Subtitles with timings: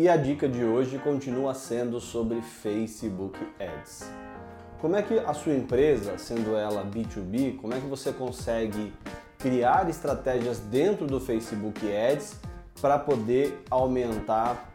[0.00, 4.10] E a dica de hoje continua sendo sobre Facebook Ads.
[4.80, 8.94] Como é que a sua empresa, sendo ela B2B, como é que você consegue
[9.38, 12.36] criar estratégias dentro do Facebook Ads
[12.80, 14.72] para poder aumentar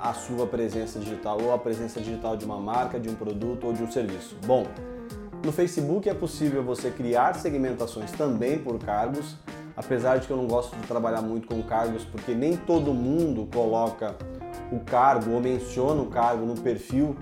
[0.00, 3.74] a sua presença digital ou a presença digital de uma marca, de um produto ou
[3.74, 4.38] de um serviço?
[4.46, 4.66] Bom,
[5.44, 9.36] no Facebook é possível você criar segmentações também por cargos,
[9.76, 13.48] apesar de que eu não gosto de trabalhar muito com cargos porque nem todo mundo
[13.52, 14.14] coloca
[14.70, 17.16] o cargo ou menciona o cargo no perfil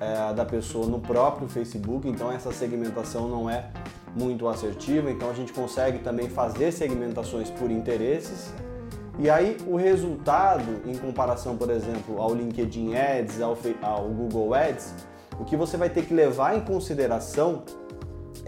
[0.00, 3.70] é, da pessoa no próprio Facebook, então essa segmentação não é
[4.14, 8.52] muito assertiva, então a gente consegue também fazer segmentações por interesses.
[9.18, 14.94] E aí o resultado, em comparação, por exemplo, ao LinkedIn Ads, ao, ao Google Ads,
[15.40, 17.62] o que você vai ter que levar em consideração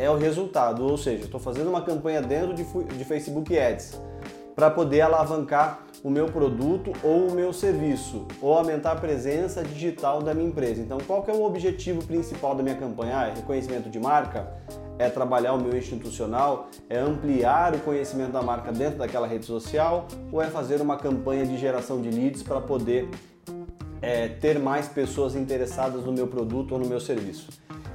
[0.00, 4.00] é o resultado, ou seja, estou fazendo uma campanha dentro de, de Facebook Ads
[4.56, 10.22] para poder alavancar o meu produto ou o meu serviço, ou aumentar a presença digital
[10.22, 10.80] da minha empresa.
[10.80, 13.18] Então, qual que é o objetivo principal da minha campanha?
[13.18, 14.50] Ah, é reconhecimento de marca?
[14.98, 16.68] É trabalhar o meu institucional?
[16.88, 20.08] É ampliar o conhecimento da marca dentro daquela rede social?
[20.32, 23.06] Ou é fazer uma campanha de geração de leads para poder
[24.00, 27.50] é, ter mais pessoas interessadas no meu produto ou no meu serviço?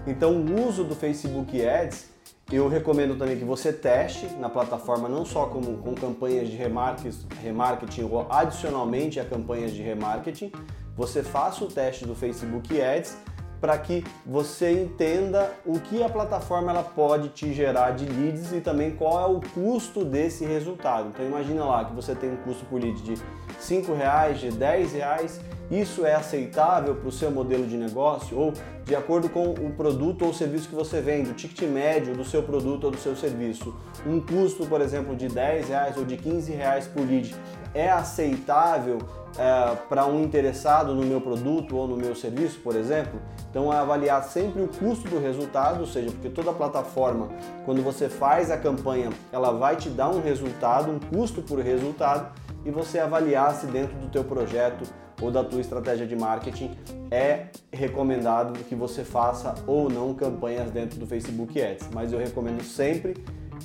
[0.08, 2.16] Então, o uso do Facebook Ads
[2.52, 8.04] eu recomendo também que você teste na plataforma não só como, com campanhas de remarketing
[8.04, 10.52] ou adicionalmente a campanhas de remarketing,
[10.96, 13.18] você faça o teste do Facebook Ads
[13.60, 18.62] para que você entenda o que a plataforma ela pode te gerar de leads e
[18.62, 21.10] também qual é o custo desse resultado.
[21.10, 23.16] Então imagina lá que você tem um custo por lead de
[23.60, 28.54] 5 reais, de 10 reais isso é aceitável para o seu modelo de negócio ou
[28.86, 32.44] de acordo com o produto ou serviço que você vende, o ticket médio do seu
[32.44, 33.76] produto ou do seu serviço.
[34.06, 37.36] Um custo, por exemplo, de 10 reais ou de 15 reais por lead
[37.74, 39.00] é aceitável
[39.38, 43.20] é, para um interessado no meu produto ou no meu serviço, por exemplo?
[43.50, 47.30] Então, é avaliar sempre o custo do resultado, ou seja, porque toda plataforma,
[47.66, 52.32] quando você faz a campanha, ela vai te dar um resultado, um custo por resultado,
[52.66, 54.84] e você avaliar se dentro do teu projeto
[55.22, 56.76] ou da tua estratégia de marketing
[57.10, 62.64] é recomendado que você faça ou não campanhas dentro do Facebook Ads, mas eu recomendo
[62.64, 63.14] sempre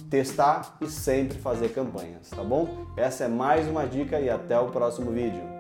[0.09, 2.87] testar e sempre fazer campanhas, tá bom?
[2.97, 5.59] Essa é mais uma dica e até o próximo vídeo.